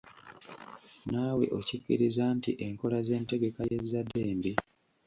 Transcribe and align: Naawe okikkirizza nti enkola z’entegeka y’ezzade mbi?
Naawe 1.09 1.45
okikkirizza 1.59 2.25
nti 2.37 2.51
enkola 2.67 2.97
z’entegeka 3.07 3.61
y’ezzade 3.69 4.21
mbi? 4.37 4.51